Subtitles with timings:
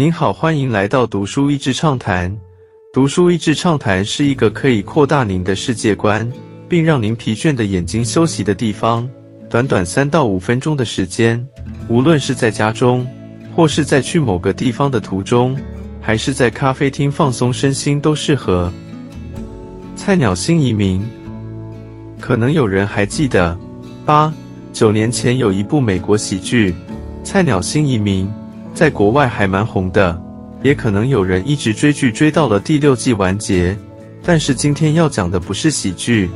[0.00, 2.34] 您好，欢迎来到读书益智畅谈。
[2.90, 6.26] 读书益智畅谈是一个可以扩大您的世界观，
[6.66, 9.06] 并让您疲倦的眼睛休息的地方。
[9.50, 11.46] 短短三到五分钟的时间，
[11.86, 13.06] 无论是在家中，
[13.54, 15.54] 或是在去某个地方的途中，
[16.00, 18.72] 还是在咖啡厅放松身心，都适合。
[19.96, 21.06] 菜鸟新移民，
[22.18, 23.54] 可能有人还记得，
[24.06, 24.32] 八
[24.72, 26.70] 九年前有一部美国喜剧
[27.22, 28.26] 《菜鸟新移民》。
[28.74, 30.20] 在国外还蛮红的，
[30.62, 33.76] 也可能有人一直追剧追到了第六季完结。
[34.22, 36.30] 但是今天要讲的不是喜剧，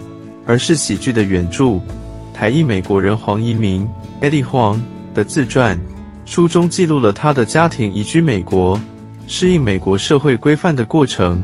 [0.46, 1.80] 而是喜剧的原著——
[2.34, 3.88] 台裔美国人黄移民
[4.20, 4.80] Eddie Huang
[5.14, 5.78] 的自传。
[6.24, 8.80] 书中记录了他的家庭移居美国、
[9.26, 11.42] 适应美国社会规范的过程。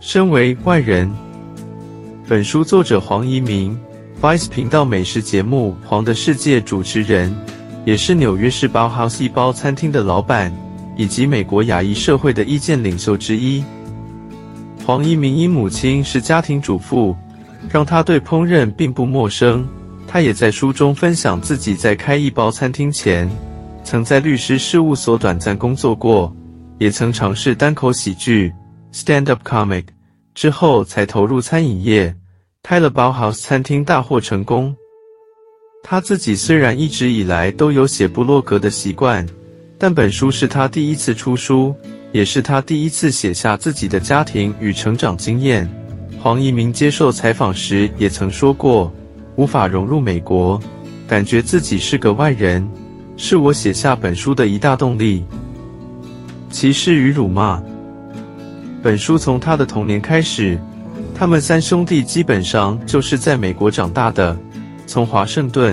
[0.00, 1.10] 身为外人，
[2.26, 3.78] 本书作者黄移民
[4.22, 7.34] ，Vice 频道美食节目《黄的世界》主持人。
[7.84, 10.52] 也是纽约市包 House 一包餐厅的老板，
[10.96, 13.64] 以及美国亚裔社会的意见领袖之一。
[14.84, 17.16] 黄一鸣因母亲是家庭主妇，
[17.70, 19.66] 让他对烹饪并不陌生。
[20.06, 23.30] 他也在书中分享自己在开一包餐厅前，
[23.84, 26.34] 曾在律师事务所短暂工作过，
[26.78, 28.52] 也曾尝试单口喜剧
[28.92, 29.84] （stand up comic），
[30.34, 32.12] 之后才投入餐饮业，
[32.62, 34.74] 开了包 House 餐厅，大获成功。
[35.82, 39.26] 他自己虽然一直以来都有写部落格的习惯，
[39.78, 41.74] 但本书是他第一次出书，
[42.12, 45.68] 也是他第一次写下自己的家庭与成长经验。
[46.20, 48.92] 黄一鸣接受采访时也曾说过
[49.36, 50.60] ：“无法融入美国，
[51.08, 52.68] 感觉自己是个外人，
[53.16, 55.24] 是我写下本书的一大动力。”
[56.50, 57.62] 歧视与辱骂。
[58.82, 60.58] 本书从他的童年开始，
[61.14, 64.36] 他们三兄弟基本上就是在美国长大的。
[64.90, 65.72] 从华盛顿、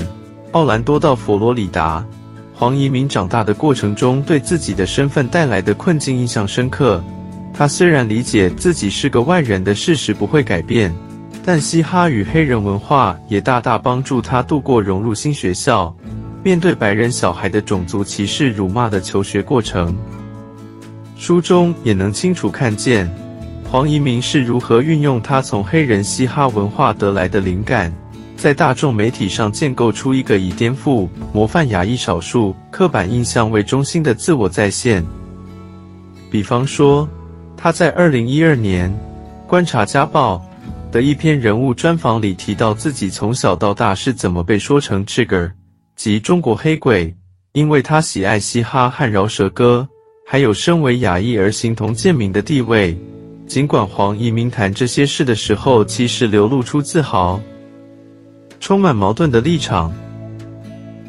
[0.51, 2.05] 奥兰多到佛罗里达，
[2.53, 7.03] 黄移民长大的过程中，对自己的身份带来的困境印象深刻。
[7.51, 10.93] 他虽然理解自己是个外人的事实不会改变，
[11.43, 15.91] 但嘻哈与黑人文化也大大帮助他度过融入新学校、
[16.44, 19.97] 面对白人小孩的种族歧视、辱骂的求学过程。
[21.16, 23.11] 书中也能清楚看见
[23.67, 27.91] 黄移民是如何运用他从黑人嘻哈文化得来的灵感。
[28.38, 35.03] 在大众媒体上建构出一个以颠覆模范亚裔少数刻板印象为中心的自我再现。
[36.30, 37.09] 比方说，
[37.58, 38.92] 他在二零一二年
[39.50, 40.40] 《观察家报》
[40.94, 45.52] 的一篇人物专访里提到，自己从小到大是怎么被说成 “chigger”
[45.96, 47.12] 即中国黑鬼，
[47.54, 49.88] 因为他喜爱嘻哈和饶舌歌，
[50.28, 52.96] 还有身为亚裔而形同贱民的地位。
[53.48, 57.42] 尽管黄移民谈这些事的时候，其实流露出自豪。
[58.67, 59.94] 充满矛盾的立场。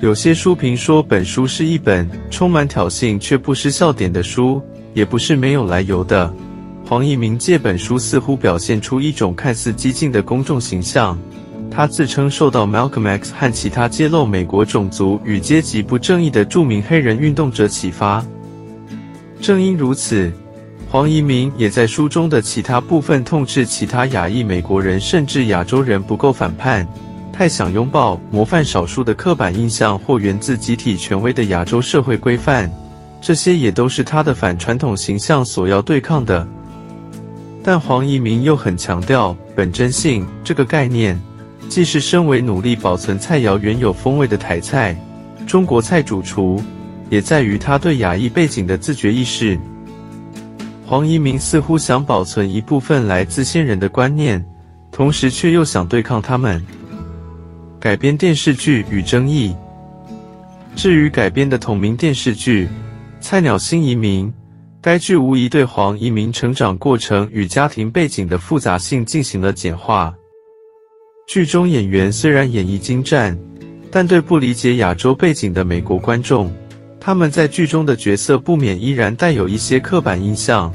[0.00, 4.62] 有些书评说本书是一本充满挑衅却不失笑点的书，
[4.94, 6.32] 也不是没有来由的。
[6.86, 11.18] 黄一鸣借本书似乎表现出一种看似激进的公众形象。
[11.68, 18.24] 他自称受到 Malcolm X 和其他揭露美国种族与阶级不正义的著名黑人运动者启发。
[19.40, 20.32] 正因如此，
[20.88, 26.86] 黄一鸣也在书中的其他部分痛斥其他亚裔美国人甚至亚洲人不够反叛。
[27.38, 32.68] 太想拥抱模范少数的刻板印象，或源自集体权威的亚洲社会规范，
[33.20, 36.44] 这些也都是他的反传统形象所要对抗的。
[37.62, 41.16] 但黄一鸣又很强调本真性这个概念，
[41.68, 44.96] 既是身为努力保存菜肴原有风味的台菜
[45.46, 46.60] 中国菜主厨，
[47.08, 49.56] 也在于他对亚裔背景的自觉意识。
[50.84, 54.44] 黄一鸣似乎想保存一部分来自先人的观念，
[54.90, 56.60] 同时却又想对抗他们。
[57.80, 59.54] 改编电视剧与争议。
[60.74, 62.66] 至于改编的同名电视剧
[63.20, 64.26] 《菜鸟新移民》，
[64.80, 70.14] 该剧无疑对黄移民成长过程与家庭背景的复杂性进行了简化。
[71.26, 73.38] 剧中演员虽然演绎精湛，
[73.90, 76.52] 但对不理解亚洲背景的美国观众，
[76.98, 80.72] 他们在剧中的角色不免依然带有一些刻板印象。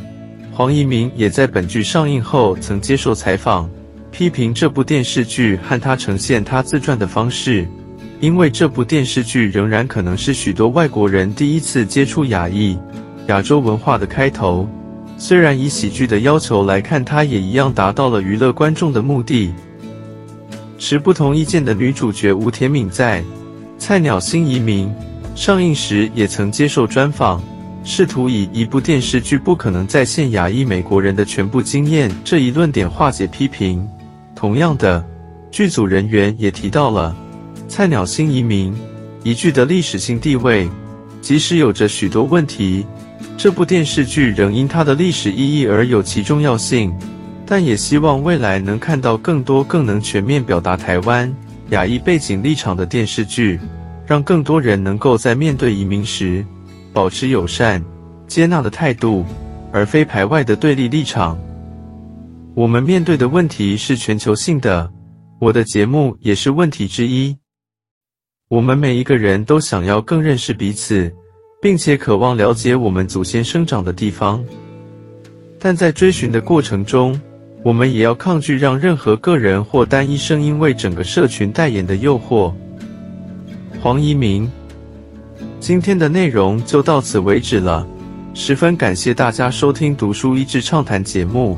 [0.51, 3.69] 黄移民也在本剧上映后曾接受采访。
[4.13, 7.67] 批评这部电视剧和他呈现他自传的方式，
[8.19, 12.77] 因为这部电视剧仍然可能是许多外国人第一次接触亚裔、
[13.27, 14.69] 亚洲文化的开头。
[15.17, 19.51] 虽然以喜剧的要求来看，它也一样达到了娱乐观众的目的。
[20.77, 23.21] 持不同意见的女主角吴甜敏在
[23.79, 24.87] 《菜鸟新移民》
[25.35, 27.41] 上映时也曾接受专访，
[27.83, 33.87] 试图以一部电视剧不可能再现亚裔美国人的全部经验这一论点化解批评。
[34.43, 35.01] 同样的，
[35.51, 37.15] 剧组人员也提到了
[37.69, 38.73] 《菜鸟新移民》
[39.23, 40.67] 一剧的历史性地位，
[41.21, 42.85] 即使有着许多问题，
[43.37, 46.93] 这部电视剧仍因它的历史意义而有其重要性，
[47.45, 51.33] 但也希望未来能看到更多更能全面表达台湾
[51.69, 53.57] 亚裔背景立场的电视剧，
[54.05, 56.45] 让更多人能够在面对移民时
[56.91, 57.81] 保持友善、
[58.27, 59.23] 接纳的态度，
[59.71, 61.39] 而非排外的对立立场。
[62.55, 64.91] 我们面对的问题是全球性的，
[65.39, 67.35] 我的节目也是问题之一。
[68.47, 71.11] 我们每一个人都想要更认识彼此，
[71.59, 74.43] 并且渴望了解我们祖先生长的地方，
[75.57, 77.19] 但在追寻的过程中，
[77.63, 82.53] 我们也要抗拒让任何个人或单一声音为整个社群代言的诱惑。
[83.81, 84.47] 黄一鸣，
[85.59, 87.87] 今天的内容就到此为止了，
[88.35, 91.57] 十分感谢大家收听《读书益智畅谈》节目。